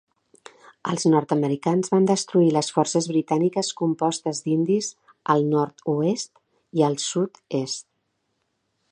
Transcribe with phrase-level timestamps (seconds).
[0.91, 4.89] Els nord-americans van destruir les forces britàniques compostes d'indis
[5.35, 6.33] al nord-oest
[6.81, 7.87] i el sud-est.